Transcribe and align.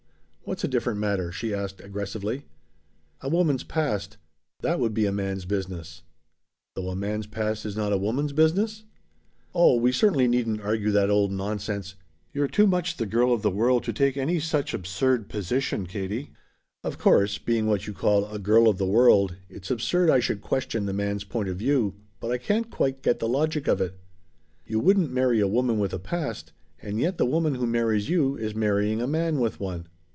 "What's 0.43 0.65
a 0.65 0.75
different 0.75 0.99
matter?" 0.99 1.31
she 1.31 1.53
asked 1.53 1.79
aggressively. 1.79 2.43
"A 3.21 3.29
woman's 3.29 3.63
past. 3.63 4.17
That 4.61 4.81
would 4.81 4.93
be 4.93 5.05
a 5.05 5.11
man's 5.13 5.45
business." 5.45 6.01
"Though 6.75 6.89
a 6.89 6.95
man's 6.95 7.25
past 7.25 7.65
is 7.65 7.77
not 7.77 7.93
a 7.93 7.97
woman's 7.97 8.33
business?" 8.33 8.83
"Oh, 9.55 9.77
we 9.77 9.93
certainly 9.93 10.27
needn't 10.27 10.59
argue 10.59 10.91
that 10.91 11.09
old 11.09 11.31
nonsense. 11.31 11.95
You're 12.33 12.49
too 12.49 12.67
much 12.67 12.97
the 12.97 13.05
girl 13.05 13.31
of 13.33 13.43
the 13.43 13.49
world 13.49 13.85
to 13.85 13.93
take 13.93 14.17
any 14.17 14.41
such 14.41 14.73
absurd 14.73 15.29
position, 15.29 15.85
Katie." 15.87 16.31
"Of 16.83 16.97
course, 16.97 17.37
being 17.37 17.65
what 17.67 17.87
you 17.87 17.93
call 17.93 18.25
a 18.25 18.37
'girl 18.37 18.67
of 18.67 18.77
the 18.77 18.85
world' 18.85 19.35
it's 19.47 19.71
absurd 19.71 20.09
I 20.09 20.19
should 20.19 20.41
question 20.41 20.85
the 20.85 20.91
man's 20.91 21.23
point 21.23 21.47
of 21.47 21.55
view, 21.55 21.95
but 22.19 22.29
I 22.29 22.37
can't 22.37 22.69
quite 22.69 23.01
get 23.03 23.19
the 23.19 23.29
logic 23.29 23.69
of 23.69 23.79
it. 23.79 23.97
You 24.65 24.81
wouldn't 24.81 25.13
marry 25.13 25.39
a 25.39 25.47
woman 25.47 25.79
with 25.79 25.93
a 25.93 25.99
past, 25.99 26.51
and 26.81 26.99
yet 26.99 27.17
the 27.17 27.25
woman 27.25 27.55
who 27.55 27.65
marries 27.65 28.09
you 28.09 28.35
is 28.35 28.53
marrying 28.53 29.01
a 29.01 29.07
man 29.07 29.39
with 29.39 29.57
one." 29.61 29.87